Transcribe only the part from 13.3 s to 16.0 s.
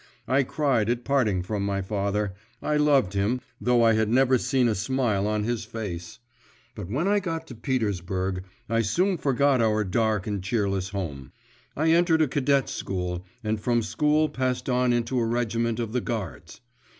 and from school passed on into a regiment of